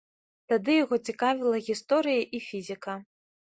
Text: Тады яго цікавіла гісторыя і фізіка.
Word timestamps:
Тады 0.53 0.77
яго 0.83 0.95
цікавіла 1.09 1.61
гісторыя 1.69 2.27
і 2.39 2.43
фізіка. 2.49 2.99